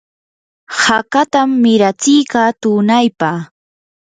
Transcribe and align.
hakatam 0.81 1.49
miratsiyka 1.63 2.41
tunaypa. 2.61 3.29